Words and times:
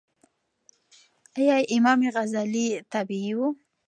ایا 1.39 1.55
امام 1.75 1.99
غزالې 2.15 2.67
تابعې 2.91 3.33
وه؟ 3.37 3.47